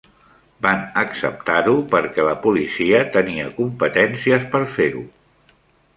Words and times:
Van 0.65 0.79
acceptar-ho 1.01 1.75
perquè 1.93 2.25
la 2.29 2.33
policia 2.45 3.03
tenia 3.19 3.53
competències 3.61 4.49
per 4.55 4.63
fer-ho. 4.79 5.05